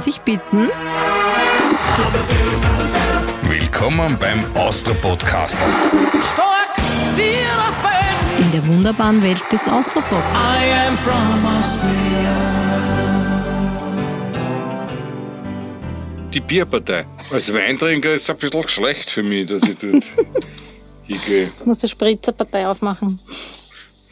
[0.00, 0.70] Darf ich bitten?
[3.42, 5.66] Willkommen beim Austro-Podcaster.
[6.22, 6.70] Stark
[7.16, 8.46] wie der Fels.
[8.46, 10.22] In der wunderbaren Welt des Austropop.
[10.32, 11.90] I am from Austria.
[16.32, 17.04] Die Bierpartei.
[17.30, 20.02] Als Weintrinker ist es ein bisschen schlecht für mich, dass ich dort
[21.06, 21.52] hingehe.
[21.60, 23.20] Ich muss die Spritzerpartei aufmachen.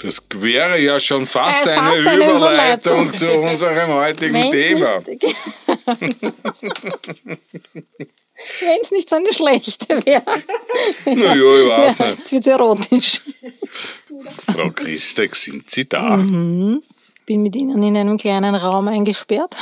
[0.01, 3.15] Das wäre ja schon fast, Äh, eine, fast eine Überleitung, Überleitung.
[3.15, 5.03] zu unserem heutigen Thema.
[6.01, 6.21] Nicht,
[8.61, 10.23] Wenn's nicht so eine schlechte wäre.
[11.07, 13.21] Na ja, ich weiß Ja, jetzt wird's erotisch.
[14.53, 16.17] Frau Christek, sind Sie da?
[16.17, 16.83] Mhm.
[17.27, 19.57] Bin mit Ihnen in einem kleinen Raum eingesperrt.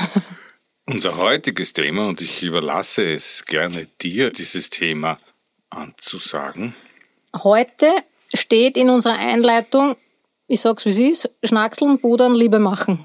[0.86, 5.18] Unser heutiges Thema, und ich überlasse es gerne dir, dieses Thema
[5.70, 6.74] anzusagen.
[7.34, 7.90] Heute
[8.32, 9.96] steht in unserer Einleitung,
[10.46, 13.04] ich sag's wie es ist, Schnackseln, Pudern, Liebe machen.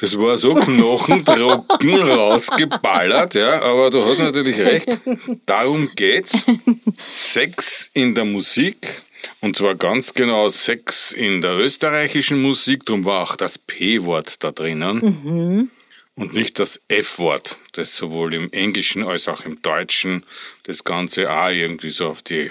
[0.00, 4.98] Das war so knochentrocken rausgeballert, ja, aber du hast natürlich recht.
[5.46, 6.42] Darum geht's.
[7.08, 9.02] Sex in der Musik.
[9.42, 12.86] Und zwar ganz genau Sex in der österreichischen Musik.
[12.86, 15.70] Darum war auch das P-Wort da drinnen.
[16.14, 20.24] Und nicht das F-Wort, das sowohl im Englischen als auch im Deutschen
[20.62, 22.50] das Ganze auch irgendwie so auf die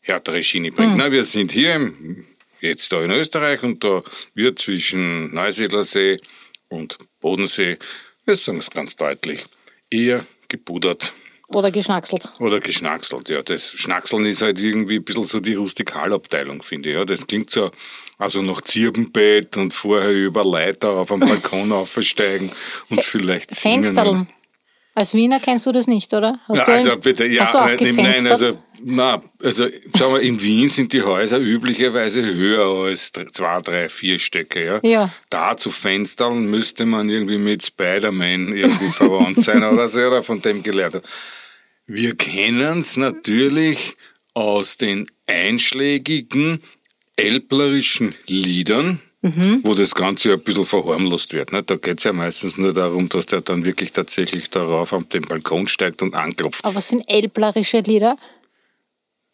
[0.00, 0.96] härtere Schiene bringt.
[0.96, 2.26] Na, wir sind hier im,
[2.60, 4.02] jetzt da in Österreich und da
[4.34, 6.18] wird zwischen Neusiedlersee
[6.68, 7.78] und Bodensee,
[8.24, 9.46] wir sagen es ganz deutlich,
[9.90, 11.12] eher gepudert
[11.48, 12.28] Oder geschnackselt.
[12.40, 13.28] oder geschnackselt.
[13.28, 16.94] Ja, das Schnackseln ist halt irgendwie ein bisschen so die Rustikalabteilung, finde ich.
[16.94, 17.70] Ja, das klingt so
[18.18, 22.50] also nach Zirbenbett und vorher über Leiter auf am Balkon aufsteigen
[22.90, 23.84] und vielleicht singen.
[23.84, 24.28] Fensterln.
[24.98, 26.40] Als Wiener kennst du das nicht, oder?
[26.48, 30.22] Hast du also bitte, ja, hast du auch nein, nein, also, na, also, schau mal,
[30.22, 34.80] in Wien sind die Häuser üblicherweise höher als zwei, drei, vier Stöcke, ja.
[34.82, 35.14] Ja.
[35.30, 40.42] Da zu Fenstern müsste man irgendwie mit Spider-Man irgendwie verwandt sein oder so, oder von
[40.42, 41.04] dem gelernt haben.
[41.86, 43.96] Wir kennen es natürlich
[44.34, 46.60] aus den einschlägigen
[47.14, 49.62] elblerischen Liedern, Mhm.
[49.64, 51.50] wo das Ganze ein bisschen verharmlost wird.
[51.52, 51.64] Ne?
[51.64, 55.22] Da geht es ja meistens nur darum, dass der dann wirklich tatsächlich darauf auf den
[55.22, 56.64] Balkon steigt und anklopft.
[56.64, 58.16] Aber was sind elblerische Lieder?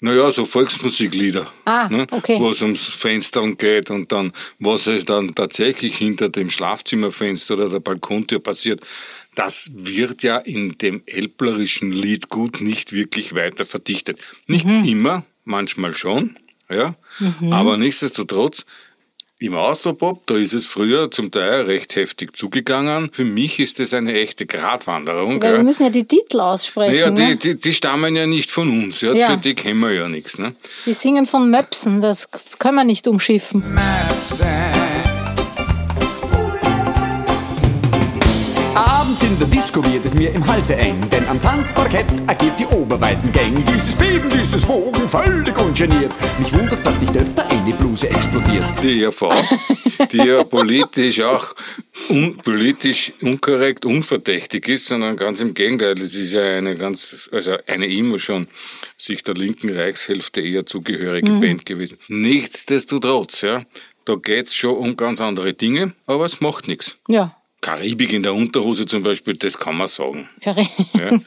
[0.01, 1.51] Naja, so Volksmusiklieder.
[1.67, 2.07] Ah, ne?
[2.11, 2.37] okay.
[2.39, 7.69] Wo es ums Fenstern geht und dann, was es dann tatsächlich hinter dem Schlafzimmerfenster oder
[7.69, 8.81] der Balkontür passiert,
[9.35, 14.19] das wird ja in dem elblerischen Liedgut nicht wirklich weiter verdichtet.
[14.47, 14.85] Nicht Mhm.
[14.85, 16.39] immer, manchmal schon,
[16.71, 16.97] ja.
[17.51, 18.65] Aber nichtsdestotrotz,
[19.39, 23.11] im Austropop, da ist es früher zum Teil recht heftig zugegangen.
[23.13, 25.43] Für mich ist es eine echte Gratwanderung.
[25.43, 25.57] Weil ja.
[25.59, 26.93] wir müssen ja die Titel aussprechen.
[26.93, 27.37] Naja, ne?
[27.37, 29.01] die, die, die stammen ja nicht von uns.
[29.01, 29.13] Ja?
[29.13, 29.31] Ja.
[29.31, 30.39] Für die kennen wir ja nichts.
[30.39, 30.55] Ne?
[30.87, 32.29] die singen von Möpsen, das
[32.59, 33.63] können wir nicht umschiffen.
[33.77, 34.39] Abends
[39.25, 43.65] in der Disco wird es mir im Halse eng, denn am Tanzparkett agiert die Oberweitengang.
[43.65, 46.13] Dieses Beben, dieses Wogen, völlig ungeniert.
[46.39, 48.65] Mich wundert's, dass nicht öfter eine Bluse explodiert.
[48.83, 49.23] Die ERV,
[50.13, 51.55] die ja politisch auch
[52.11, 55.95] un, politisch unkorrekt, unverdächtig ist, sondern ganz im Gegenteil.
[55.95, 58.49] Es ist ja eine ganz, also eine immer schon
[58.99, 61.99] sich der linken Reichshälfte eher zugehörige Band gewesen.
[62.09, 63.65] Nichtsdestotrotz, ja,
[64.05, 66.99] da geht's schon um ganz andere Dinge, aber es macht nichts.
[67.09, 67.35] Ja.
[67.65, 70.29] Karibik in der Unterhose zum Beispiel, das kann man sagen.
[70.43, 71.19] Kari- Ja?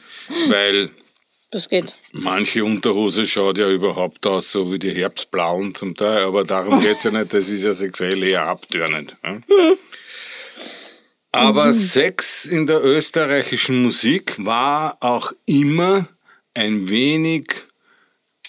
[0.48, 0.90] Weil
[1.50, 1.94] Das geht.
[2.12, 7.04] Manche Unterhose schaut ja überhaupt aus, so wie die Herbstblauen zum Teil, aber darum geht's
[7.04, 9.16] ja nicht, das ist ja sexuell eher abtörnend.
[9.24, 9.40] Ja?
[11.32, 16.08] Aber Sex in der österreichischen Musik war auch immer
[16.54, 17.52] ein wenig,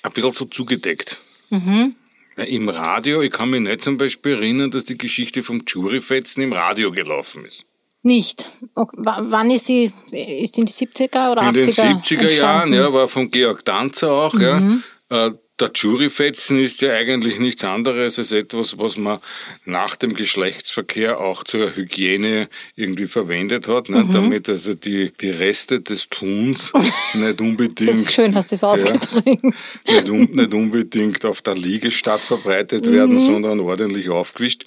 [0.02, 1.20] ein bisschen so zugedeckt.
[1.50, 6.42] Ja, Im Radio, ich kann mich nicht zum Beispiel erinnern, dass die Geschichte vom Juryfetzen
[6.44, 7.66] im Radio gelaufen ist.
[8.02, 8.48] Nicht.
[8.76, 9.92] Ok, wa- wann ist sie?
[10.12, 11.82] Ist in die 70er oder In 80er?
[11.84, 14.84] den 70er Jahren, ja, war von Georg Danzer auch, Mhm.
[15.12, 15.28] ja.
[15.28, 19.20] Äh, Der Juryfetzen ist ja eigentlich nichts anderes als etwas, was man
[19.66, 22.48] nach dem Geschlechtsverkehr auch zur Hygiene
[22.78, 24.06] irgendwie verwendet hat, ne?
[24.06, 24.14] Mhm.
[24.14, 26.72] damit also die, die Reste des Tuns
[27.14, 29.44] nicht unbedingt, Das ist schön, hast du das ausgedrückt.
[29.44, 32.94] nicht, un, nicht unbedingt auf der Liegestadt verbreitet Mhm.
[32.94, 34.64] werden, sondern ordentlich aufgewischt.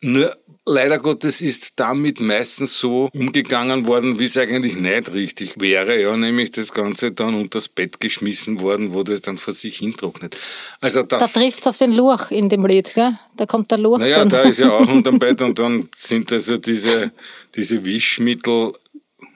[0.00, 0.34] Nur
[0.66, 6.16] leider Gottes ist damit meistens so umgegangen worden, wie es eigentlich nicht richtig wäre, ja,
[6.16, 10.36] nämlich das Ganze dann unters Bett geschmissen worden, wo das dann vor sich hintrocknet.
[10.80, 13.18] Also Da das, trifft's auf den Lurch in dem Lied, gell?
[13.36, 14.28] Da kommt der Lurch naja, dann.
[14.28, 17.12] da ist ja auch unterm Bett und dann sind also diese,
[17.54, 18.72] diese Wischmittel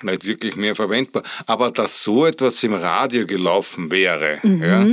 [0.02, 1.22] nicht wirklich mehr verwendbar.
[1.46, 4.86] Aber dass so etwas im Radio gelaufen wäre, ja,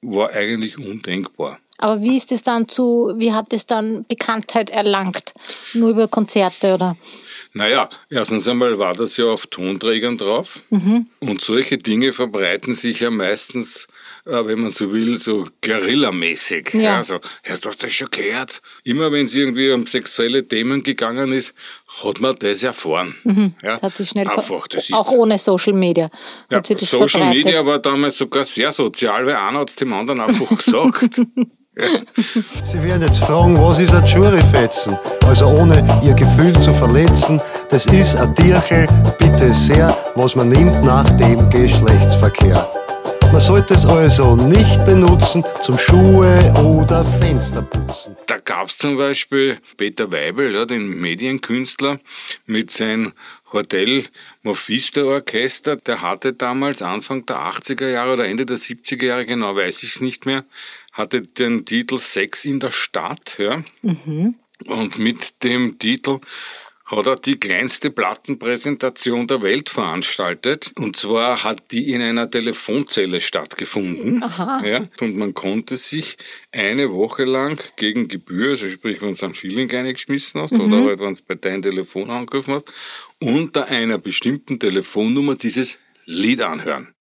[0.00, 1.58] war eigentlich undenkbar.
[1.78, 5.32] Aber wie ist es dann zu, wie hat es dann Bekanntheit erlangt?
[5.74, 6.96] Nur über Konzerte oder?
[7.54, 10.60] Naja, erstens einmal war das ja auf Tonträgern drauf.
[11.20, 13.88] Und solche Dinge verbreiten sich ja meistens,
[14.26, 16.74] äh, wenn man so will, so guerillamäßig.
[16.74, 16.80] Ja.
[16.80, 17.02] Ja.
[17.02, 18.60] so, hast du das schon gehört?
[18.84, 21.54] Immer wenn es irgendwie um sexuelle Themen gegangen ist,
[22.04, 23.16] hat man das erfahren.
[23.24, 23.54] Ja, Mhm.
[23.62, 26.10] Das hat sich schnell Einfach, das ist auch ohne Social Media
[26.50, 27.44] ja, Social verbreitet.
[27.44, 31.20] Media war damals sogar sehr sozial, weil einer hat es dem anderen einfach gesagt.
[32.64, 34.98] Sie werden jetzt fragen, was ist ein Jurifetzen?
[35.26, 37.40] Also ohne Ihr Gefühl zu verletzen,
[37.70, 38.88] das ist ein Tierchen,
[39.18, 42.68] bitte sehr, was man nimmt nach dem Geschlechtsverkehr.
[43.30, 48.16] Man sollte es also nicht benutzen zum Schuhe oder Fensterputzen.
[48.26, 52.00] Da gab's zum Beispiel Peter Weibel, ja, den Medienkünstler,
[52.46, 53.12] mit seinem
[53.52, 54.04] Hotel
[54.42, 55.76] Mephisto Orchester.
[55.76, 60.00] Der hatte damals Anfang der 80er Jahre oder Ende der 70er Jahre, genau weiß ich's
[60.00, 60.44] nicht mehr,
[60.98, 63.38] hatte den Titel Sex in der Stadt.
[63.38, 63.64] Ja.
[64.66, 66.18] Und mit dem Titel
[66.84, 70.72] hat er die kleinste Plattenpräsentation der Welt veranstaltet.
[70.76, 74.24] Und zwar hat die in einer Telefonzelle stattgefunden.
[74.64, 76.16] Ja, und man konnte sich
[76.50, 81.00] eine Woche lang gegen Gebühr, also sprich, wenn du einen Schilling eingeschmissen hast oder halt,
[81.00, 82.72] wenn du bei deinem Telefon angerufen hast,
[83.20, 86.94] unter einer bestimmten Telefonnummer dieses Lied anhören.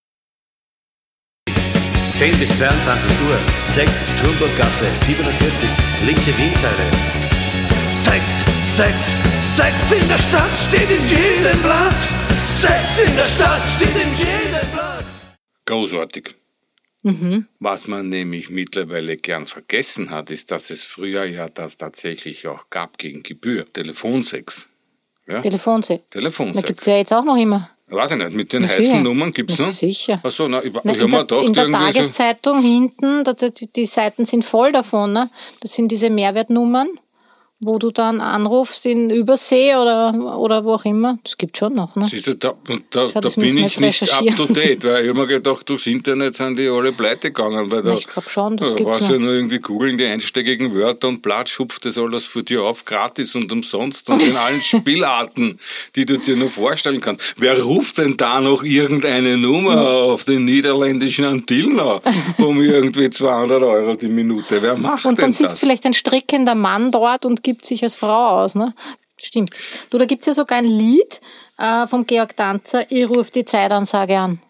[2.18, 3.38] 10 bis 22 Uhr,
[3.76, 5.70] 6, Turmburggasse, 47,
[6.04, 6.82] linke Windseite.
[7.94, 8.24] Sex,
[8.76, 8.96] Sex,
[9.56, 11.94] Sex in der Stadt steht in jedem Blatt.
[12.56, 15.06] Sex in der Stadt steht in jedem Blatt.
[15.66, 16.34] Großartig.
[17.60, 22.72] Was man nämlich mittlerweile gern vergessen hat, ist, dass es früher ja das tatsächlich auch
[22.72, 23.72] gab gegen Gebühr.
[23.72, 24.68] Telefonsex.
[25.28, 25.40] Ja?
[25.42, 25.98] Telefonsee.
[26.10, 26.66] Da Telefonsex.
[26.66, 27.70] gibt's ja jetzt auch noch immer.
[27.90, 29.02] Weiß ich nicht, mit den Na, heißen sicher.
[29.02, 29.72] Nummern gibt's Na, noch?
[29.72, 30.20] sicher.
[30.22, 33.24] Ach so, na, ich, Na, ich in der, gedacht, in der irgendwie so, Tageszeitung hinten,
[33.24, 35.14] da, die Seiten sind voll davon.
[35.14, 35.30] Ne?
[35.62, 36.90] Das sind diese Mehrwertnummern,
[37.60, 41.18] wo du dann anrufst in Übersee oder, oder wo auch immer.
[41.24, 41.96] Das gibt schon noch.
[41.96, 42.06] Ne?
[42.06, 42.54] Siehst du, da,
[42.92, 45.88] da, Schau, da das bin ich nicht up to date, weil ich mir gedacht, durchs
[45.88, 47.72] Internet sind die alle pleite gegangen.
[47.72, 49.10] Weil da, ich glaub schon, das da gibt's noch.
[49.10, 52.86] ja nur irgendwie googeln die einsteckigen Wörter und platsch schupft das alles für dir auf,
[52.86, 55.60] gratis und umsonst und in allen Spielarten,
[55.96, 57.34] die du dir nur vorstellen kannst.
[57.38, 62.02] Wer ruft denn da noch irgendeine Nummer auf den niederländischen Antillen an,
[62.38, 64.62] um irgendwie 200 Euro die Minute?
[64.62, 65.60] Wer macht Und dann sitzt das?
[65.60, 68.56] vielleicht ein strickender Mann dort und gibt sich als Frau aus.
[68.56, 68.74] Ne?
[69.18, 69.52] Stimmt.
[69.90, 71.22] Du, da gibt's ja sogar ein Lied
[71.58, 74.42] äh, vom Georg Danzer, ich ruf die Zeitansage an.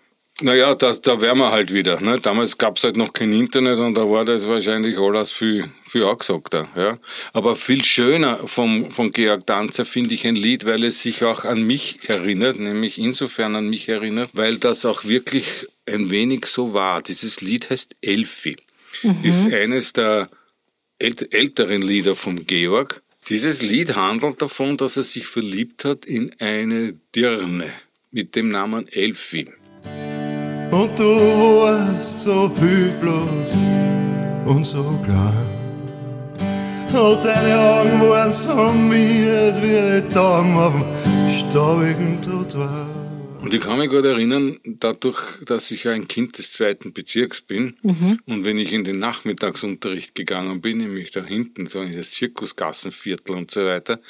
[0.42, 2.02] Naja, das, da wären wir halt wieder.
[2.02, 2.20] Ne?
[2.20, 6.68] Damals gab's halt noch kein Internet und da war das wahrscheinlich alles viel, viel angesagter.
[6.76, 6.98] Ja?
[7.34, 11.46] Aber viel schöner vom, von Georg Danzer finde ich ein Lied, weil es sich auch
[11.46, 16.74] an mich erinnert, nämlich insofern an mich erinnert, weil das auch wirklich ein wenig so
[16.74, 17.04] war.
[17.04, 18.58] Dieses Lied heißt Elfi.
[19.22, 20.30] Ist eines der
[21.00, 23.02] älteren Lieder vom Georg.
[23.30, 27.70] Dieses Lied handelt davon, dass er sich verliebt hat in eine Dirne
[28.12, 29.50] mit dem Namen Elfi.
[30.72, 33.30] Und du warst so hilflos
[34.46, 35.58] und so klein.
[36.94, 43.06] Und deine Augen waren so miert wie die Tauben auf dem staubigen Trottoir.
[43.48, 47.40] Und ich kann mich gut erinnern, dadurch, dass ich ja ein Kind des zweiten Bezirks
[47.40, 47.78] bin
[48.26, 53.34] und wenn ich in den Nachmittagsunterricht gegangen bin, nämlich da hinten, so in das Zirkusgassenviertel
[53.38, 54.02] und so weiter,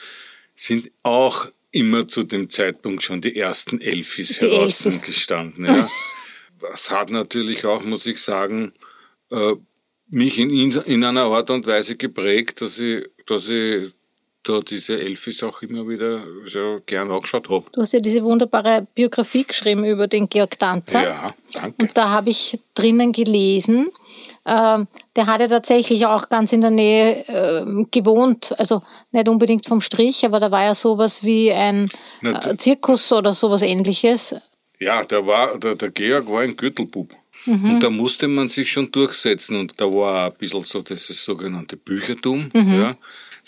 [0.56, 5.06] sind auch immer zu dem Zeitpunkt schon die ersten Elfis Die draußen Elfis.
[5.06, 5.66] gestanden.
[5.66, 5.88] Ja.
[6.59, 8.73] Das hat natürlich auch, muss ich sagen,
[9.30, 9.54] äh,
[10.09, 13.92] mich in, in einer Art und Weise geprägt, dass ich, dass ich
[14.47, 17.66] da diese Elfis auch immer wieder so gern angeschaut habe.
[17.71, 21.04] Du hast ja diese wunderbare Biografie geschrieben über den Georg Danzer.
[21.04, 21.83] Ja, danke.
[21.83, 23.89] Und da habe ich drinnen gelesen,
[24.45, 29.66] ähm, der hat ja tatsächlich auch ganz in der Nähe ähm, gewohnt, also nicht unbedingt
[29.66, 31.89] vom Strich, aber da war ja sowas wie ein
[32.21, 34.35] äh, Zirkus oder sowas ähnliches.
[34.80, 37.13] Ja, der, war, der, der Georg war ein Gürtelbub.
[37.45, 39.56] Und da musste man sich schon durchsetzen.
[39.56, 42.51] Und da war ein bisschen so das sogenannte Büchertum.
[42.54, 42.97] Ja.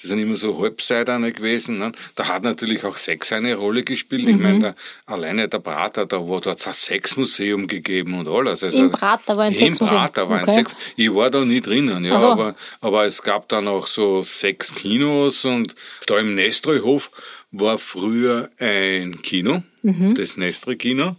[0.01, 1.77] Das sind immer so Halbseiterne gewesen.
[1.77, 1.91] Ne?
[2.15, 4.29] Da hat natürlich auch Sex eine Rolle gespielt.
[4.29, 4.75] Ich meine, der,
[5.05, 8.63] alleine der Prater, da war da ein Sexmuseum gegeben und alles.
[8.63, 9.97] Also, Im Prater war ein Im Sexmuseum.
[9.99, 10.53] Prater war ein Okay.
[10.53, 10.75] Sex.
[10.95, 12.27] Ich war da nie drinnen, ja, so.
[12.31, 15.75] aber, aber es gab dann auch so sechs Kinos und
[16.07, 17.11] da im Nestreuhof
[17.51, 20.15] war früher ein Kino, Mhm.
[20.15, 21.17] das Nestre-Kino.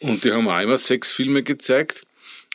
[0.00, 2.04] Und die haben auch immer sechs Filme gezeigt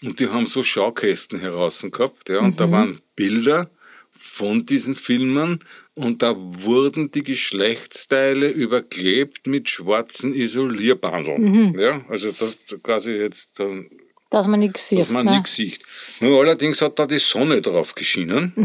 [0.03, 2.29] und die haben so Schaukästen heraus gehabt.
[2.29, 2.57] Ja, und Mhm.
[2.57, 3.69] da waren Bilder
[4.17, 5.59] von diesen Filmen
[5.95, 11.41] und da wurden die Geschlechtsteile überklebt mit schwarzen Isolierbandeln.
[11.74, 11.79] Mhm.
[11.79, 13.88] Ja, also das quasi jetzt dann
[14.29, 15.00] Dass man nichts sieht.
[15.01, 15.31] dass man ne?
[15.31, 15.79] nichts sieht.
[16.19, 18.53] Nur allerdings hat da die Sonne drauf geschienen.
[18.55, 18.63] Ja.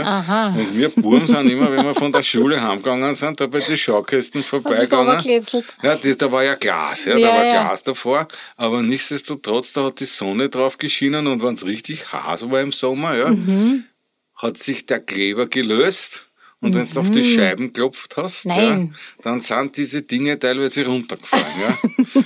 [0.00, 0.06] Mhm.
[0.06, 0.54] Aha.
[0.56, 3.76] Und wir Buben sind immer, wenn wir von der Schule heimgegangen sind, da bei den
[3.76, 5.18] Schaukästen vorbeigegangen.
[5.82, 7.62] Ja, das, da war ja Glas, ja, da Ja, war ja.
[7.64, 12.50] Glas davor, aber nichtsdestotrotz, da hat die Sonne drauf geschienen und wenn es richtig heiß
[12.50, 13.84] war im Sommer, ja, Mhm.
[14.42, 16.26] Hat sich der Kleber gelöst.
[16.60, 18.94] Und wenn du auf die Scheiben klopft hast, ja, Mhm.
[19.22, 21.44] Dann sind diese Dinge teilweise runtergefallen.
[21.60, 21.78] Ja.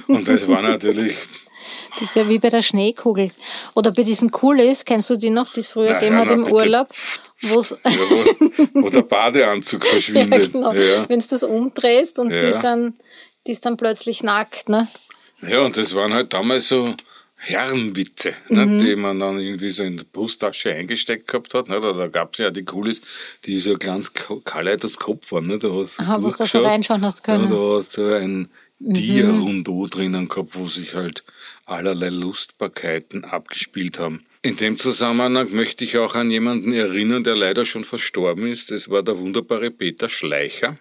[0.08, 1.16] Und das war natürlich
[1.98, 3.30] Das ist ja wie bei der Schneekugel.
[3.74, 6.44] Oder bei diesen Kulis, kennst du die noch, die es früher gegeben ja, hat im
[6.44, 6.54] bitte.
[6.54, 6.88] Urlaub?
[7.40, 10.52] Wo's, ja, wo, wo der Badeanzug ja, verschwindet.
[10.52, 10.72] genau.
[10.74, 11.08] Ja.
[11.08, 12.48] Wenn du das umdrehst und die, Ja.
[12.48, 12.92] ist dann,
[13.46, 14.68] die ist dann plötzlich nackt.
[14.68, 14.88] Ne?
[15.48, 16.94] Ja, und das waren halt damals so
[17.36, 18.56] Herrenwitze, Mhm.
[18.56, 21.68] ne, die man dann irgendwie so in der Brusttasche eingesteckt gehabt hat.
[21.68, 23.02] Ne, da da gab es ja die Coolis,
[23.44, 24.12] die so ein kleines
[24.44, 25.46] Kaleidoskop waren.
[25.46, 27.46] Ne, da hast du Aha, wo du da so reinschauen hast können.
[27.46, 27.52] Mhm.
[27.52, 31.24] Ja, da hast du ein Dia-Rundot drinnen gehabt, wo sich halt
[31.64, 34.24] allerlei Lustbarkeiten abgespielt haben.
[34.42, 38.70] In dem Zusammenhang möchte ich auch an jemanden erinnern, der leider schon verstorben ist.
[38.70, 40.78] Das war der wunderbare Peter Schleicher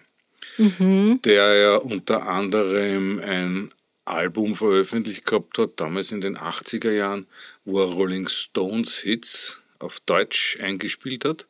[0.58, 3.68] der ja unter anderem ein
[4.06, 7.26] Album veröffentlicht gehabt hat, damals in den 80er Jahren,
[7.64, 11.46] wo er Rolling Stones Hits auf Deutsch eingespielt hat.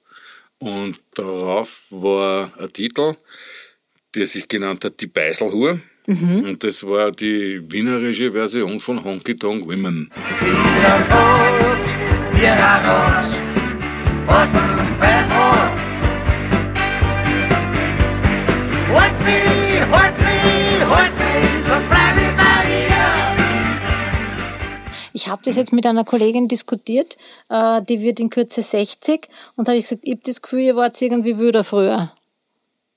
[0.59, 3.17] Und darauf war ein Titel,
[4.15, 5.81] der sich genannt hat Die Beiselhur.
[6.09, 10.11] Und das war die wienerische Version von Honky Tonk Women.
[10.41, 13.41] Dieser Code, wir haben uns
[14.29, 15.16] aus dem
[25.17, 27.17] Ich habe das jetzt mit einer Kollegin diskutiert,
[27.49, 30.77] äh, die wird in Kürze 60 und habe ich gesagt, ich habe das Gefühl, ihr
[30.77, 32.13] wart irgendwie wüder früher.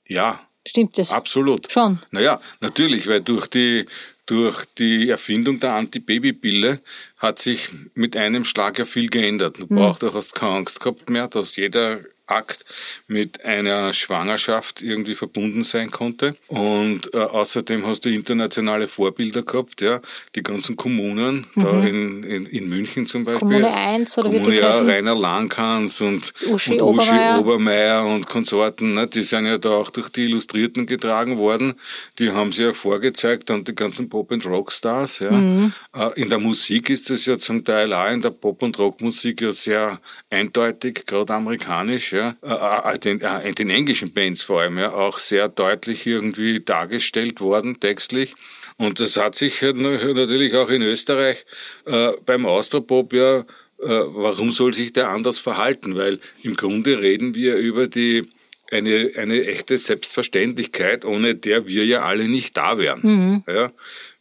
[0.06, 1.14] Ja, Stimmt das?
[1.14, 1.72] Absolut.
[1.72, 2.00] Schon.
[2.12, 3.86] Naja, natürlich, weil durch die,
[4.26, 6.82] durch die Erfindung der Antibabypille
[7.18, 9.58] hat sich mit einem Schlag ja viel geändert.
[9.58, 12.66] Du brauchst, du hast keine Angst gehabt mehr, dass jeder Akt
[13.08, 16.36] mit einer Schwangerschaft irgendwie verbunden sein konnte.
[16.48, 20.02] Und äh, außerdem hast du internationale Vorbilder gehabt, ja,
[20.36, 23.48] die ganzen Kommunen, da in, in, in München zum Beispiel.
[23.48, 24.90] Kommune 1 oder wie Kommune, ja, heißen?
[24.90, 27.40] Rainer Langkans und, Uschi und Uschi Obermeier.
[27.40, 31.76] Obermeier und Konsorten, ne, die sind ja da auch durch die Illustrierten getragen worden.
[32.20, 35.20] Die haben sie ja vorgezeigt und die ganzen Pop- und Rockstars.
[35.20, 35.32] Ja.
[35.32, 35.74] Mhm.
[35.96, 39.42] Äh, In der Musik ist es ja zum Teil auch in der Pop- und Rockmusik
[39.42, 42.19] ja sehr eindeutig, gerade amerikanisch, ja.
[42.42, 46.60] Äh, äh, den, äh, in den englischen Bands vor allem, ja, auch sehr deutlich irgendwie
[46.60, 48.36] dargestellt worden, textlich.
[48.78, 51.46] Und das hat sich halt na- natürlich auch in Österreich
[51.86, 53.44] äh, beim Austropop ja, äh,
[53.80, 55.96] warum soll sich der anders verhalten?
[55.96, 58.30] Weil im Grunde reden wir über die
[58.72, 63.44] eine, eine echte Selbstverständlichkeit, ohne der wir ja alle nicht da wären.
[63.48, 63.72] Ja,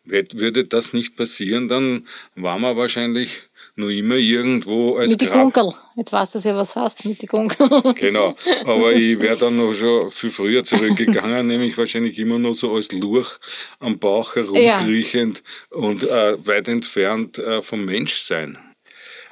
[0.04, 3.42] Wird- würde das nicht passieren, dann waren wir wahrscheinlich
[3.78, 5.72] nur immer irgendwo als mit die Gunkel.
[5.96, 7.68] Jetzt weißt du ja, was hast mit die Gunkel.
[7.94, 12.74] Genau, aber ich wäre dann noch schon viel früher zurückgegangen, nämlich wahrscheinlich immer noch so
[12.74, 13.38] als Lurch
[13.78, 18.58] am Bauch herumkriechend und äh, weit entfernt äh, vom Menschsein.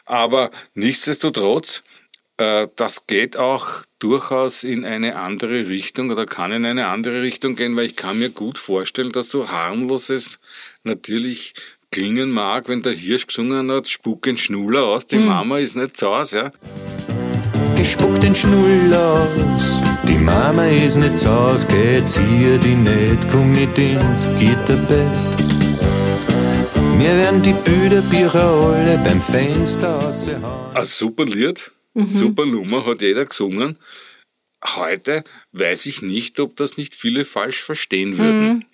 [0.05, 1.83] Aber nichtsdestotrotz,
[2.37, 7.57] äh, das geht auch durchaus in eine andere Richtung oder kann in eine andere Richtung
[7.57, 10.38] gehen, weil ich kann mir gut vorstellen, dass so harmloses
[10.85, 11.55] natürlich
[11.97, 15.97] klingen mag, wenn der Hirsch gesungen hat, spuck ein Schnuller aus, die Mama ist nicht
[15.97, 17.75] zu Hause, ja.
[17.75, 19.81] gespuckt den Schnull aus.
[20.07, 25.17] Die Mama ist nicht zu Haus, geht zieh die nicht, komm nicht ins Gitterbett.
[26.99, 30.76] Wir werden die Büderbücher alle beim Fenster raushauen.
[30.76, 33.79] Ein super Lied, super Nummer, hat jeder gesungen.
[34.62, 38.67] Heute weiß ich nicht, ob das nicht viele falsch verstehen würden.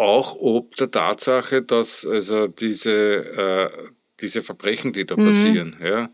[0.00, 3.70] Auch ob der Tatsache, dass also diese, äh,
[4.20, 6.08] diese Verbrechen, die da passieren, ja,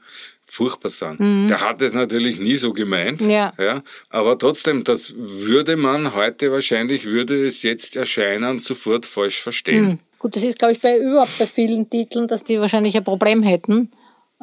[0.45, 1.49] furchtbar sind.
[1.49, 3.53] Der hat es natürlich nie so gemeint, Ja.
[3.59, 10.01] ja, aber trotzdem, das würde man heute wahrscheinlich, würde es jetzt erscheinen, sofort falsch verstehen.
[10.19, 13.43] Gut, das ist, glaube ich, bei überhaupt bei vielen Titeln, dass die wahrscheinlich ein Problem
[13.43, 13.91] hätten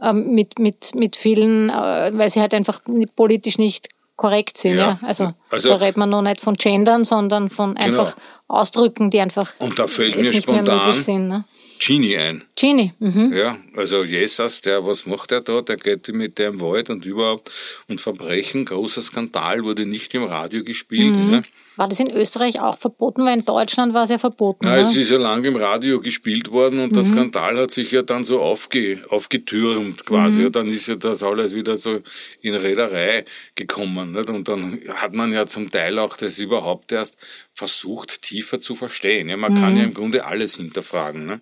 [0.01, 2.81] ähm, mit, mit, mit vielen, äh, weil sie halt einfach
[3.15, 4.77] politisch nicht korrekt sind.
[4.77, 4.87] Ja.
[4.87, 4.99] Ja.
[5.01, 8.15] Also, Also- da redet man noch nicht von Gendern, sondern von einfach
[8.47, 11.27] Ausdrücken, die einfach Und da fällt mir nicht mehr spontan möglich sind.
[11.27, 11.43] Ne?
[11.79, 12.43] Genie ein.
[12.55, 13.33] Genie, mhm.
[13.33, 15.61] Ja, also Jesus, der, was macht er da?
[15.61, 17.51] Der geht mit dem Wald und überhaupt.
[17.87, 21.15] Und Verbrechen, großer Skandal, wurde nicht im Radio gespielt.
[21.15, 21.31] Mhm.
[21.31, 21.43] Ne?
[21.75, 23.25] War das in Österreich auch verboten?
[23.25, 24.67] Weil in Deutschland war es ja verboten.
[24.67, 25.01] Es ne?
[25.01, 28.41] ist ja lange im Radio gespielt worden und der Skandal hat sich ja dann so
[28.41, 30.43] aufge, aufgetürmt quasi.
[30.43, 32.01] Ja, dann ist ja das alles wieder so
[32.41, 33.25] in Reederei
[33.55, 34.11] gekommen.
[34.11, 34.29] Nicht?
[34.29, 37.17] Und dann hat man ja zum Teil auch das überhaupt erst
[37.55, 39.29] versucht, tiefer zu verstehen.
[39.29, 41.25] Ja, man kann ja im Grunde alles hinterfragen.
[41.25, 41.41] Ne?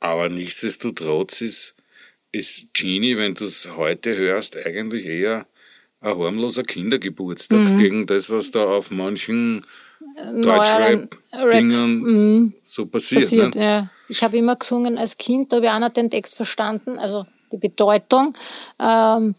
[0.00, 1.74] Aber nichtsdestotrotz ist
[2.30, 5.46] ist Genie, wenn du es heute hörst, eigentlich eher
[6.02, 7.78] ein harmloser Kindergeburtstag Mhm.
[7.78, 9.64] gegen das, was da auf manchen
[10.34, 13.22] neueren Deutschrap-Dingen so passiert.
[13.22, 13.54] passiert.
[13.54, 13.64] ne?
[13.64, 13.90] Ja.
[14.08, 17.26] Ich habe immer gesungen als Kind, da habe ich auch nicht den Text verstanden, also
[17.50, 18.34] die Bedeutung,
[18.78, 19.34] ähm,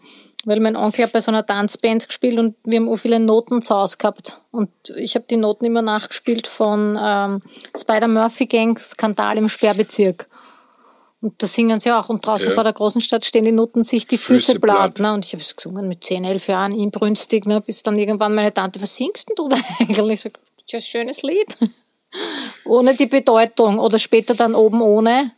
[0.45, 3.61] weil mein Onkel hat bei so einer Tanzband gespielt und wir haben auch viele Noten
[3.61, 4.41] zu Hause gehabt.
[4.51, 7.41] Und ich habe die Noten immer nachgespielt von ähm,
[7.77, 10.27] Spider-Murphy-Gang, Skandal im Sperrbezirk.
[11.21, 12.07] Und da singen sie auch.
[12.09, 12.53] Und draußen Ja.
[12.53, 14.95] vor der großen Stadt stehen die Noten sich die Füße, Füße platt.
[14.95, 14.99] platt.
[14.99, 15.13] Ne?
[15.13, 17.59] Und ich habe es gesungen mit 10, 11 Jahren, inbrünstig, ne?
[17.61, 20.13] bis dann irgendwann meine Tante, was singst denn du da eigentlich?
[20.13, 21.57] Ich sag, das ist ein schönes Lied.
[22.65, 23.79] ohne die Bedeutung.
[23.79, 25.31] Oder später dann oben ohne.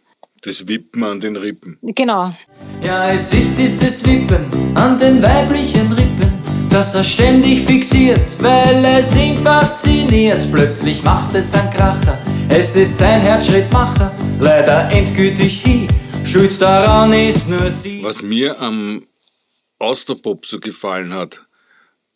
[0.44, 1.78] Das Wippen an den Rippen.
[1.82, 2.32] Genau.
[2.84, 4.46] Ja, es ist dieses Wippen
[4.76, 6.31] an den weiblichen Rippen,
[6.72, 10.52] das er ständig fixiert, weil es ihn fasziniert.
[10.52, 12.18] Plötzlich macht es einen Kracher,
[12.50, 15.88] es ist sein Herzschrittmacher, leider endgültig hin.
[16.26, 18.02] Schuld daran ist nur sie.
[18.04, 19.06] Was mir am
[19.80, 21.46] Austropop so gefallen hat,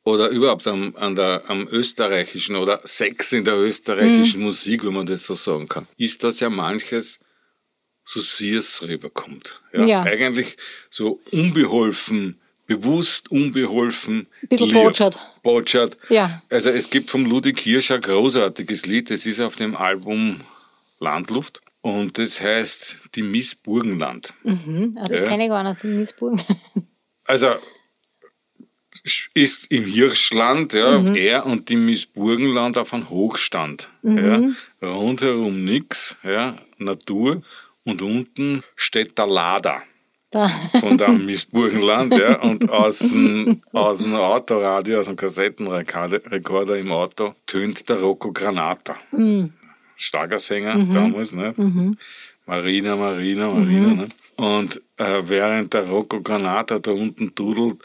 [0.06, 4.46] oder überhaupt am, an der, am österreichischen oder Sex in der österreichischen Mhm.
[4.46, 7.20] Musik, wenn man das so sagen kann, ist, dass ja manches
[8.04, 9.60] so Sears rüberkommt.
[9.74, 10.04] Ja, Ja.
[10.04, 10.58] Eigentlich
[10.92, 14.28] so unbeholfen, bewusst unbeholfen.
[14.50, 14.76] Bisschen lieb.
[14.76, 15.20] botschert.
[15.44, 15.98] Botschert.
[16.10, 16.42] Ja.
[16.50, 20.42] Also es gibt vom Ludwig Hirsch ein großartiges Lied, das ist auf dem Album
[21.00, 24.34] Landluft und das heißt Die Miss Burgenland.
[24.44, 24.98] Mhm.
[25.00, 25.28] Ah, das Ja.
[25.28, 26.42] kenne ich gar nicht, in Miesburgen.
[27.28, 27.48] Also
[29.34, 31.16] ist im Hirschland, ja, Mhm.
[31.16, 33.90] er und die Miss Burgenland auf einem Hochstand.
[34.04, 34.56] Mhm.
[34.82, 37.42] Ja, rundherum nix, ja, Natur
[37.84, 39.82] und unten steht der Lader
[40.36, 40.48] Da.
[40.82, 46.92] von der Miss Burgenland, ja, und aus dem, aus dem Autoradio, aus dem Kassettenrekorder im
[46.92, 48.96] Auto tönt der Rocco Granata.
[49.12, 49.54] Mhm.
[49.96, 50.94] Schlagersänger Mhm.
[50.94, 51.54] damals, ne?
[51.56, 51.98] Mhm.
[52.46, 53.88] Marina, Marina, Marina.
[53.88, 53.96] Mhm.
[53.96, 54.08] Ne?
[54.36, 57.78] Und äh, während der Rocco Granata da unten dudelt,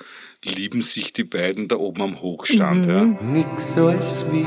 [0.44, 2.86] lieben sich die beiden da oben am Hochstand.
[2.86, 2.92] Mhm.
[2.92, 3.04] Ja.
[3.04, 4.42] Nix so als wie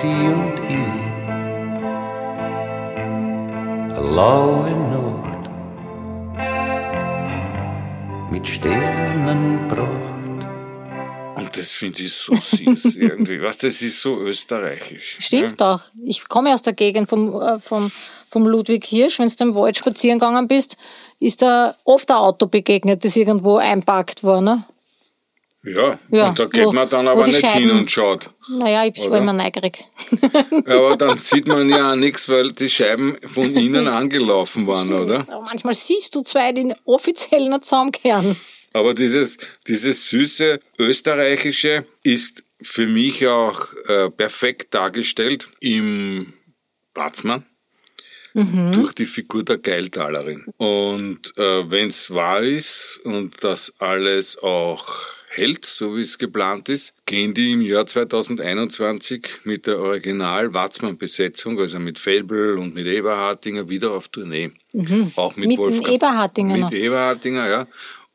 [0.00, 1.00] sie und ich.
[4.16, 4.99] Laue Nacht
[8.30, 9.88] mit Sternenpracht.
[11.36, 13.40] Und das finde ich so süß irgendwie.
[13.40, 15.16] Weißt, du, das ist so österreichisch.
[15.20, 15.80] Stimmt auch.
[16.04, 17.90] Ich komme aus der Gegend vom, äh, vom,
[18.28, 19.18] vom Ludwig Hirsch.
[19.18, 20.76] Wenn du im Wald spazieren gegangen bist,
[21.18, 24.40] ist da oft ein Auto begegnet, das irgendwo einpackt war.
[24.40, 24.64] Ne?
[25.62, 28.30] Ja, Ja, und da geht wo- man dann aber nicht hin Scheiben- und schaut.
[28.58, 29.84] Naja, ich war immer neugierig.
[30.66, 35.20] Ja, aber dann sieht man ja nichts, weil die Scheiben von innen angelaufen waren, oder?
[35.28, 38.36] Aber manchmal siehst du zwei, die offiziell nicht zusammenkehren.
[38.72, 39.36] Aber dieses,
[39.66, 46.32] dieses süße österreichische ist für mich auch äh, perfekt dargestellt im
[46.94, 47.46] Watzmann
[48.32, 48.72] Mhm.
[48.74, 50.44] durch die Figur der Geiltalerin.
[50.56, 54.86] Und äh, wenn es wahr ist und das alles auch
[55.32, 61.78] hält, so wie es geplant ist, gehen die im Jahr 2021 mit der Original-Watzmann-Besetzung, also
[61.78, 64.50] mit Felbel und mit Eberhardinger, wieder auf Tournee.
[64.72, 65.12] Mhm.
[65.16, 65.88] Auch mit, Mit Wolfgang.
[65.94, 66.72] Eberhardinger Mit noch.
[66.72, 67.66] Eberhardinger, ja.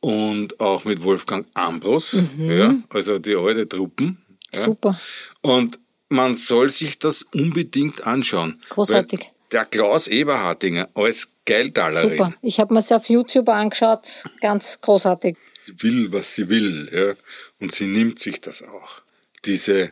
[0.02, 2.52] Und auch mit Wolfgang Ambros, Mhm.
[2.52, 2.76] ja.
[2.90, 4.18] Also die alte Truppen.
[4.54, 4.60] Ja.
[4.62, 5.00] Super.
[5.42, 8.62] Und man soll sich das unbedingt anschauen.
[8.70, 9.32] Großartig.
[9.52, 12.34] Der Klaus Eberhardinger als Geiltalerin Super.
[12.42, 14.26] Ich habe mir es auf YouTube angeschaut.
[14.42, 15.38] Ganz großartig.
[15.78, 17.16] Will, was sie will, ja.
[17.60, 19.02] Und sie nimmt sich das auch.
[19.46, 19.92] Diese,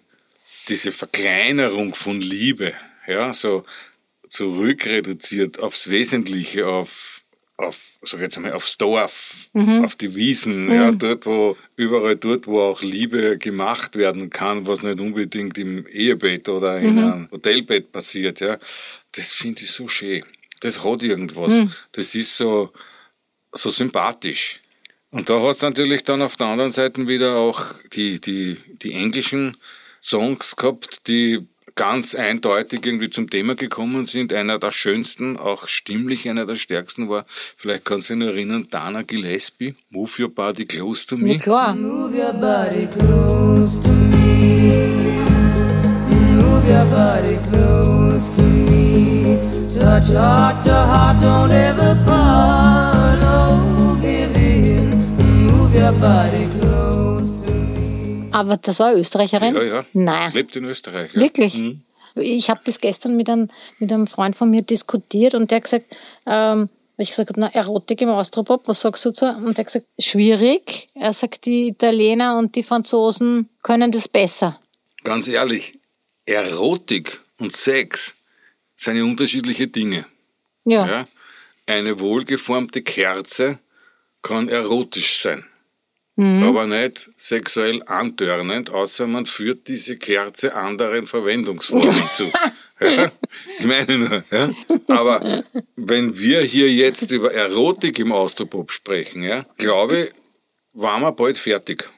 [0.69, 2.73] diese Verkleinerung von Liebe,
[3.07, 3.65] ja, so
[4.29, 7.21] zurückreduziert aufs Wesentliche, auf,
[7.57, 9.85] auf, sag jetzt einmal, aufs Dorf, Mhm.
[9.85, 10.71] auf die Wiesen, Mhm.
[10.73, 15.87] ja, dort, wo, überall dort, wo auch Liebe gemacht werden kann, was nicht unbedingt im
[15.87, 16.99] Ehebett oder in Mhm.
[17.03, 18.57] einem Hotelbett passiert, ja.
[19.11, 20.23] Das finde ich so schön.
[20.61, 21.53] Das hat irgendwas.
[21.53, 21.71] Mhm.
[21.91, 22.73] Das ist so,
[23.51, 24.61] so sympathisch.
[25.13, 27.61] Und da hast du natürlich dann auf der anderen Seite wieder auch
[27.93, 29.55] die, die, die englischen
[30.01, 34.33] Songs gehabt, die ganz eindeutig irgendwie zum Thema gekommen sind.
[34.33, 38.67] Einer der schönsten, auch stimmlich einer der stärksten war, vielleicht kannst du dich noch erinnern,
[38.71, 41.33] Dana Gillespie, Move Your Body Close to Me.
[41.33, 41.75] Ja, klar.
[41.75, 44.93] Move your body close to me.
[46.09, 49.37] Move your body close to me.
[49.75, 53.19] Touch heart to heart, don't ever part.
[53.21, 53.72] Oh,
[58.31, 59.55] Aber das war Österreicherin?
[59.55, 59.85] Ja, ja.
[59.93, 60.31] Nein.
[60.33, 61.13] Lebt in Österreich.
[61.13, 61.19] Ja.
[61.19, 61.57] Wirklich?
[61.57, 61.81] Mhm.
[62.15, 65.63] Ich habe das gestern mit einem, mit einem Freund von mir diskutiert und der hat
[65.63, 65.85] gesagt,
[66.25, 69.25] ähm, ich gesagt habe, na, Erotik im Austropop, was sagst du dazu?
[69.25, 70.87] Und er hat gesagt, schwierig.
[70.93, 74.59] Er sagt, die Italiener und die Franzosen können das besser.
[75.03, 75.79] Ganz ehrlich,
[76.25, 78.15] Erotik und Sex
[78.75, 80.05] sind ja unterschiedliche Dinge.
[80.63, 80.87] Ja.
[80.87, 81.07] Ja?
[81.65, 83.59] eine wohlgeformte Kerze
[84.21, 85.45] kann erotisch sein.
[86.15, 86.43] Mhm.
[86.43, 92.31] Aber nicht sexuell antörnend, außer man führt diese Kerze anderen Verwendungsformen zu.
[92.81, 93.11] Ja,
[93.59, 94.51] ich meine nur, ja.
[94.89, 95.43] Aber
[95.77, 100.11] wenn wir hier jetzt über Erotik im Austropop sprechen, ja, glaube ich,
[100.73, 101.89] waren wir bald fertig.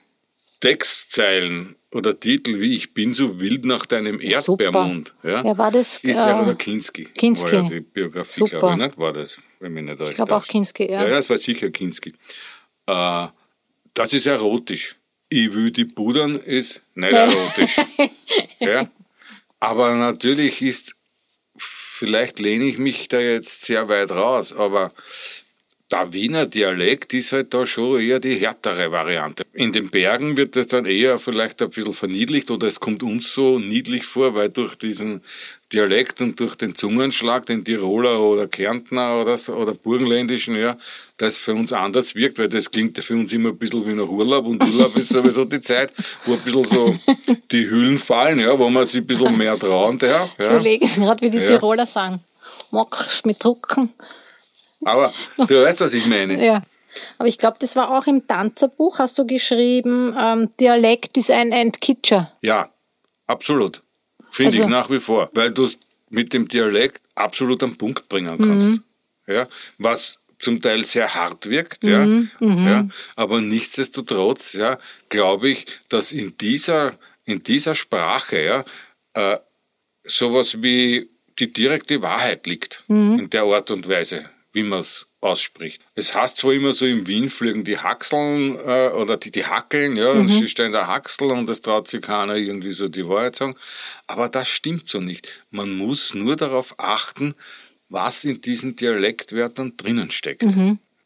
[0.60, 5.14] Textzeilen oder Titel wie Ich bin so wild nach deinem Erdbeermund.
[5.24, 6.00] Ja, Wer war das?
[6.00, 7.06] Ist ja Äh, Kinski.
[7.06, 7.52] Kinski.
[7.52, 8.60] War ja die Biografie, Super.
[8.60, 8.98] glaube ich, nicht?
[8.98, 10.46] War das, wenn mich nicht Ich glaube auch.
[10.46, 11.08] Kinski, Ja, ja.
[11.08, 12.14] ja, das war sicher Kinski.
[12.86, 13.28] Äh,
[13.96, 14.96] das ist erotisch.
[15.30, 17.78] Ich will die pudern ist nicht erotisch.
[18.60, 18.88] ja?
[19.60, 20.96] Aber natürlich ist,
[21.58, 24.94] vielleicht lehne ich mich da jetzt sehr weit raus, aber
[25.92, 29.46] der Wiener Dialekt ist halt da schon eher die härtere Variante.
[29.54, 33.34] In den Bergen wird das dann eher vielleicht ein bisschen verniedlicht oder es kommt uns
[33.34, 35.24] so niedlich vor, weil durch diesen
[35.74, 40.78] Dialekt und durch den Zungenschlag, den Tiroler oder Kärntner oder, so, oder Burgenländischen, ja,
[41.18, 44.08] das für uns anders wirkt, weil das klingt für uns immer ein bisschen wie nach
[44.08, 45.92] Urlaub und Urlaub ist sowieso die Zeit,
[46.26, 46.96] wo ein bisschen so
[47.52, 50.30] die Hüllen fallen, ja, wo man sich ein bisschen mehr trauen darf.
[50.38, 50.52] Ich Ja.
[50.52, 51.48] überlege es gerade, wie die Ja.
[51.48, 52.20] Tiroler sagen.
[52.72, 53.92] Magst mit drucken?
[54.84, 56.46] Aber du weißt, was ich meine.
[56.46, 56.62] Ja.
[57.18, 61.52] Aber ich glaube, das war auch im Tanzerbuch, hast du geschrieben, ähm, Dialekt ist ein
[61.52, 62.32] Entkitscher.
[62.42, 62.70] Ja,
[63.28, 63.82] absolut.
[64.36, 65.30] Finde Also- ich nach wie vor.
[65.34, 65.78] Weil du es
[66.10, 68.70] mit dem Dialekt absolut am Punkt bringen kannst.
[68.70, 68.84] Mhm.
[69.28, 74.78] Ja, was zum Teil sehr hart wirkt, ja, Mhm, ja, aber nichtsdestotrotz, ja,
[75.10, 78.66] glaube ich, dass in dieser, in dieser Sprache, ja,
[79.14, 79.40] äh,
[80.04, 83.20] sowas wie die direkte Wahrheit liegt, Mhm.
[83.20, 85.82] in der Art und Weise, wie man es ausspricht.
[85.96, 89.98] Es heißt zwar immer so im Wien fliegen die Haxeln äh, oder die, die Hackeln,
[89.98, 93.36] ja, und sie stehen da Haxel und es traut sich keiner irgendwie so die Wahrheit
[93.36, 93.56] sagen,
[94.08, 95.28] aber das stimmt so nicht.
[95.52, 97.36] Man muss nur darauf achten,
[97.90, 100.44] was in diesen Dialektwörtern drinnen steckt.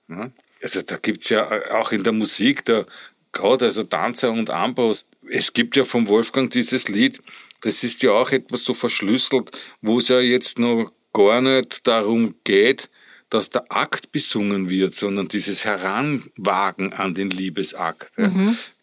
[0.07, 0.31] Ja?
[0.61, 2.85] Also da gibt's ja auch in der Musik, da
[3.31, 7.21] gerade also Tanzer und Ambos, es gibt ja vom Wolfgang dieses Lied,
[7.61, 12.35] das ist ja auch etwas so verschlüsselt, wo es ja jetzt noch gar nicht darum
[12.43, 12.89] geht,
[13.29, 18.11] dass der Akt besungen wird, sondern dieses Heranwagen an den Liebesakt.
[18.17, 18.31] Ja.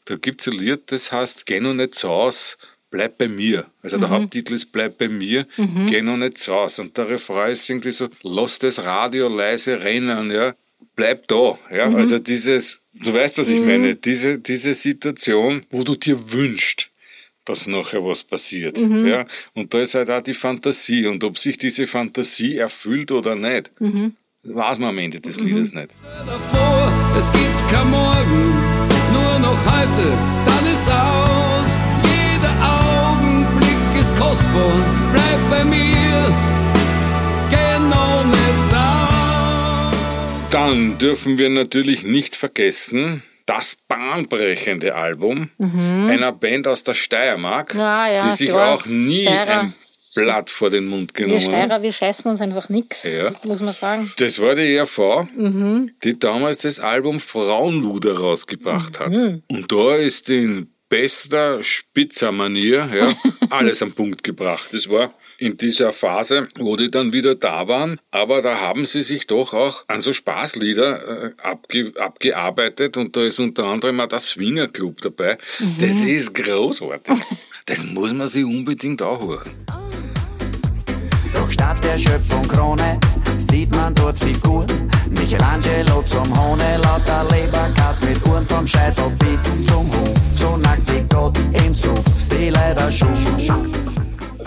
[0.05, 2.59] Da gibt's ein Lied, das heißt, geh noch nicht zu Haus,
[2.91, 3.67] bleib bei mir.
[3.83, 5.47] Also der Haupttitel ist Bleib bei mir,
[5.89, 6.79] geh noch nicht zu Haus.
[6.79, 10.55] Und der Refrain ist irgendwie so, lass das Radio leise rennen, ja,
[10.95, 11.59] bleib da.
[11.73, 11.93] Ja.
[11.93, 16.91] Also dieses, du weißt, was ich meine, diese, diese Situation, wo du dir wünschst,
[17.45, 18.79] dass nachher was passiert.
[18.79, 19.27] Ja?
[19.55, 21.07] Und da ist halt auch die Fantasie.
[21.07, 23.71] Und ob sich diese Fantasie erfüllt oder nicht,
[24.55, 25.89] weiß man am Ende des Liedes nicht.
[26.27, 28.55] davor, es gibt kein Morgen,
[29.13, 30.13] nur noch heute,
[30.47, 31.79] dann ist aus.
[32.03, 34.73] Jeder Augenblick ist kostbar,
[35.13, 36.35] bleib bei mir,
[37.51, 38.37] genau mit.
[40.53, 47.81] Dann dürfen wir natürlich nicht vergessen, das bahnbrechende Album einer Band aus der Steiermark, Mhm.
[47.81, 49.61] Ja, die sich auch nie Steirer.
[49.61, 49.75] ein
[50.17, 51.53] Blatt vor den Mund Wir genommen hat.
[51.53, 53.31] Steirer, wir scheißen uns einfach nix, Ja.
[53.45, 54.11] muss man sagen.
[54.19, 55.93] Das war die ERV, Mhm.
[56.05, 59.13] die damals das Album Frauenluder rausgebracht hat.
[59.13, 59.43] Mhm.
[59.49, 63.13] Und da ist in bester Spitzer-Manier ja,
[63.51, 64.69] alles am Punkt gebracht.
[64.73, 69.03] Das war in dieser Phase, wo die dann wieder da waren, aber da haben sie
[69.03, 74.07] sich doch auch an so Spaßlieder äh, abge abgearbeitet und da ist unter anderem auch
[74.07, 75.37] der Swinger Club dabei.
[75.81, 77.17] Das ist großartig.
[77.67, 79.51] Das muss man sich unbedingt auch hören.
[81.57, 83.01] Statt der Schöpfung Krone
[83.39, 84.67] sieht man dort Figuren.
[85.09, 90.19] Michelangelo zum Hohne, lauter Leberkas mit Uhren vom Scheitel bis zum Hof.
[90.37, 93.07] So nackt wie Gott im Suff, sie leider Schuh.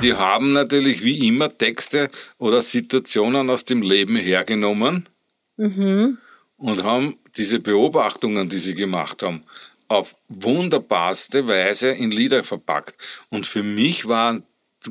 [0.04, 5.10] Die haben natürlich wie immer Texte oder Situationen aus dem Leben hergenommen
[5.58, 9.46] und haben diese Beobachtungen, die sie gemacht haben,
[9.88, 12.96] auf wunderbarste Weise in Lieder verpackt.
[13.30, 14.40] Und für mich war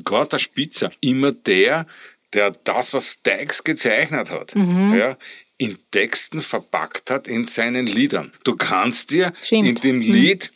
[0.03, 1.85] gerade der Spitzer immer der,
[2.33, 5.17] der das, was Stax gezeichnet hat, ja,
[5.57, 8.31] in Texten verpackt hat in seinen Liedern.
[8.43, 9.67] Du kannst dir Stimmt.
[9.67, 10.51] in dem Lied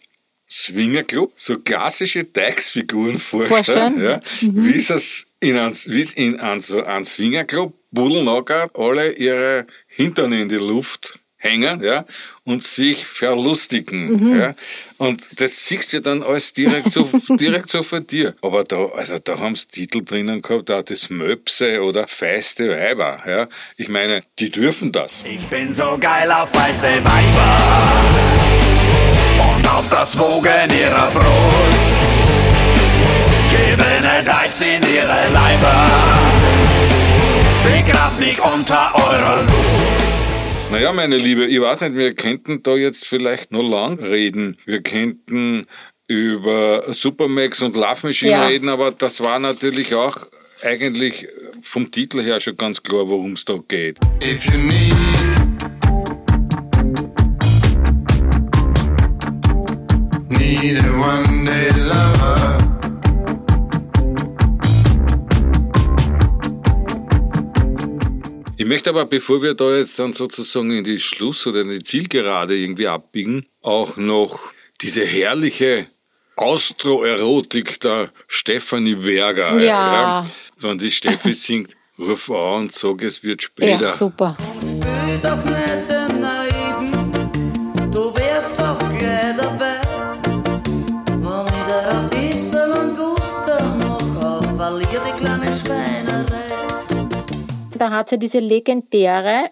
[0.49, 4.01] Swinger Club so klassische Teigsfiguren vorstellen, Vorstellen.
[4.01, 10.31] Ja, wie es in es in einem, so einem Swinger Club Budelnocker alle ihre Hintern
[10.31, 12.05] in die Luft hängen, ja,
[12.45, 14.55] und sich verlustigen, ja.
[14.97, 18.33] Und das siehst du dann alles direkt so, direkt so vor dir.
[18.41, 23.21] Aber da, also da haben sie Titel drinnen gehabt, auch das Möpse oder feiste Weiber,
[23.27, 23.47] ja.
[23.75, 25.23] Ich meine, die dürfen das.
[25.25, 27.59] Ich bin so geil auf feiste Weiber
[29.57, 31.99] und auf das Wogen ihrer Brust.
[33.51, 35.89] Geben Reiz in ihre Leiber,
[37.63, 40.22] begrabt mich unter eurer Lust.
[40.71, 44.57] Naja, meine Liebe, ich weiß nicht, wir könnten da jetzt vielleicht noch lang reden.
[44.65, 45.67] Wir könnten
[46.07, 48.47] über Supermax und Love Machine Ja.
[48.47, 50.17] reden, aber das war natürlich auch
[50.63, 51.27] eigentlich
[51.61, 53.99] vom Titel her schon ganz klar, worum es da geht.
[54.23, 54.93] If you need
[60.29, 61.42] need a one
[68.63, 71.83] Ich möchte aber, bevor wir da jetzt dann sozusagen in die Schluss- oder in die
[71.83, 74.39] Zielgerade irgendwie abbiegen, auch noch
[74.79, 75.87] diese herrliche
[76.37, 79.61] Austroerotik der Stefanie Werger.
[79.61, 80.25] Ja.
[80.59, 83.81] Wenn die Steffi singt, ruf an und sag, es wird später.
[83.81, 84.37] Ja, super.
[84.61, 85.82] Spiel
[97.83, 99.51] Da hat es ja diese legendäre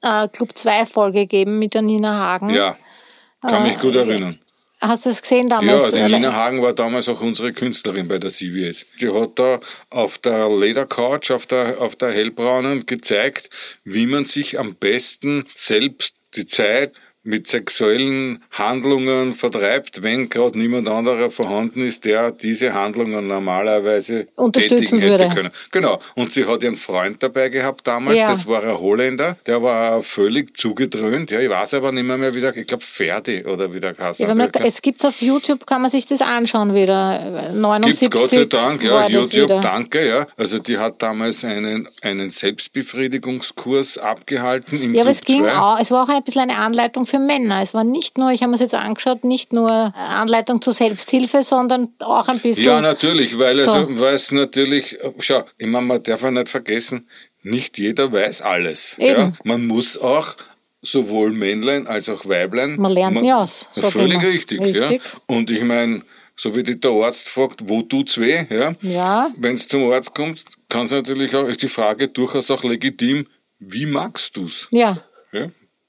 [0.00, 2.48] äh, Club 2 Folge gegeben mit der Nina Hagen.
[2.48, 2.74] Ja,
[3.42, 4.38] kann mich gut erinnern.
[4.80, 5.90] Hast du es gesehen damals?
[5.92, 8.86] Ja, die Nina Hagen war damals auch unsere Künstlerin bei der CBS.
[8.98, 9.60] Die hat da
[9.90, 13.50] auf der Ledercouch, auf der, auf der hellbraunen gezeigt,
[13.84, 16.94] wie man sich am besten selbst die Zeit
[17.26, 25.02] mit sexuellen Handlungen vertreibt, wenn gerade niemand anderer vorhanden ist, der diese Handlungen normalerweise Unterstützen
[25.02, 25.28] würde.
[25.34, 25.50] können.
[25.72, 26.00] Genau.
[26.14, 28.28] Und sie hat ihren Freund dabei gehabt damals, Ja.
[28.28, 31.30] das war ein Holländer, der war völlig zugedröhnt.
[31.30, 33.94] Ja, ich weiß aber nicht mehr, mehr wie der, ich glaube Ferdi oder wie der
[33.94, 34.22] Kasse.
[34.22, 37.20] Ja, wenn man, es auf YouTube, kann man sich das anschauen wieder.
[37.54, 40.26] 79 Gibt's Gott sei Dank, ja, YouTube, danke, ja.
[40.36, 45.56] Also die hat damals einen, einen Selbstbefriedigungskurs abgehalten im Ja, aber es ging 2.
[45.56, 47.62] auch, es war auch ein bisschen eine Anleitung für Männer.
[47.62, 51.42] Es war nicht nur, ich habe mir es jetzt angeschaut, nicht nur Anleitung zur Selbsthilfe,
[51.42, 52.64] sondern auch ein bisschen.
[52.64, 53.70] Ja, natürlich, weil, So.
[53.72, 57.08] also, es natürlich, schau, ich meine, man darf ja nicht vergessen,
[57.42, 58.96] nicht jeder weiß alles.
[58.98, 59.12] Ja?
[59.12, 59.38] Eben.
[59.44, 60.34] Man muss auch
[60.82, 62.76] sowohl Männlein als auch Weiblein.
[62.78, 65.02] Man lernt nie aus, ich Völlig richtig, Richtig.
[65.04, 65.20] Ja?
[65.26, 66.02] Und ich meine,
[66.36, 68.74] so wie dich der Arzt fragt, wo tut's weh, ja?
[68.82, 69.30] Ja.
[69.38, 73.26] Wenn es zum Arzt kommt, kann es natürlich auch, ist die Frage durchaus auch legitim,
[73.58, 74.68] wie magst du's?
[74.70, 74.98] Ja.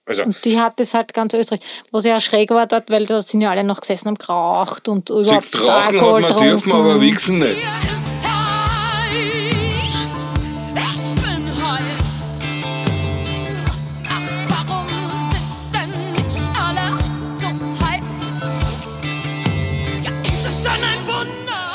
[0.08, 1.60] Also, Und die hat das halt ganz Österreich.
[1.92, 5.10] Was ja schräg war dort, weil da sind ja alle noch gesessen und geraucht und
[5.10, 7.58] überhaupt siehst, rauchen hat Alkohol man dürfen, aber wichsen nicht.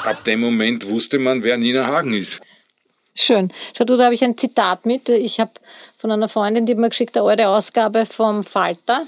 [0.04, 2.40] Ab dem Moment wusste man, wer Nina Hagen ist.
[3.14, 3.52] Schön.
[3.76, 5.08] Schau, du, da habe ich ein Zitat mit.
[5.08, 5.50] Ich habe
[5.98, 9.06] von einer Freundin, die mir geschickt, eine alte Ausgabe vom Falter.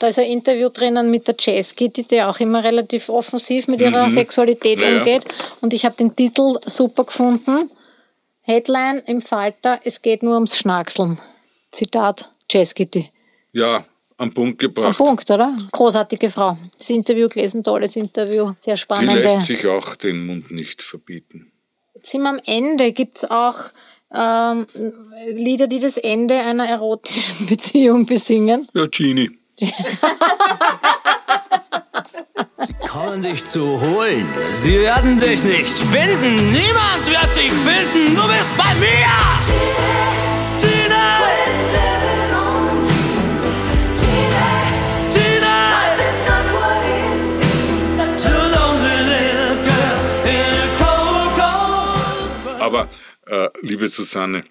[0.00, 3.80] Da ist ein Interview drinnen mit der Jazz Kitty, die auch immer relativ offensiv mit
[3.80, 5.24] ihrer Sexualität Ja, umgeht.
[5.60, 7.70] Und ich habe den Titel super gefunden.
[8.42, 11.18] Headline im Falter, es geht nur ums Schnackseln.
[11.70, 13.10] Zitat Jazz Kitty.
[13.52, 13.84] Ja,
[14.18, 14.98] am Punkt Am gebracht.
[14.98, 15.56] Punkt, oder?
[15.70, 16.56] Großartige Frau.
[16.78, 19.20] Das Interview gelesen, tolles Interview, sehr Die spannende.
[19.22, 21.52] lässt sich auch den Mund nicht verbieten.
[22.06, 22.92] Jetzt sind wir am Ende.
[22.92, 23.56] Gibt es auch
[24.14, 24.64] ähm,
[25.34, 28.68] Lieder, die das Ende einer erotischen Beziehung besingen?
[28.74, 29.36] Ja, Genie.
[32.88, 34.24] kommen dich zu holen.
[34.52, 36.52] Sie werden dich nicht finden.
[36.52, 38.14] Niemand wird dich finden.
[38.14, 40.15] Du bist bei mir.
[52.66, 52.88] Aber,
[53.26, 54.44] äh, liebe Susanne,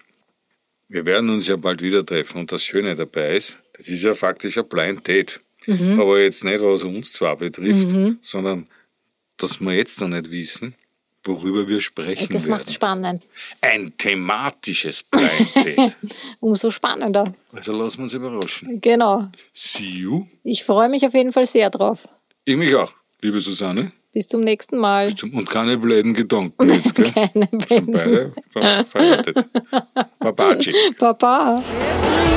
[0.88, 4.14] wir werden uns ja bald wieder treffen und das Schöne dabei ist, das ist ja
[4.14, 5.40] faktisch ein Blind Date.
[5.66, 6.00] Mhm.
[6.00, 8.66] Aber jetzt nicht, was uns zwar betrifft, sondern
[9.36, 10.74] dass wir jetzt noch nicht wissen,
[11.24, 13.26] worüber wir sprechen Das macht spannend.
[13.60, 15.96] Ein thematisches Blind Date.
[16.40, 17.34] Umso spannender.
[17.52, 18.80] also lassen wir uns überraschen.
[18.80, 19.28] Genau.
[19.52, 20.26] See you.
[20.44, 22.08] Ich freue mich auf jeden Fall sehr drauf.
[22.44, 23.92] Ich mich auch, liebe Susanne.
[24.16, 25.14] Bis zum nächsten Mal.
[25.14, 27.04] Zum- Und keine blöden Gedanken jetzt, gell?
[27.14, 29.44] Keine Sind beide ver verheiratet.
[31.68, 32.35] Es riecht